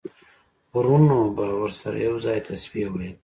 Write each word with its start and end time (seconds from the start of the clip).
غرونو 0.73 1.17
به 1.35 1.45
ورسره 1.61 1.97
یو 2.07 2.15
ځای 2.25 2.39
تسبیح 2.49 2.87
ویله. 2.89 3.09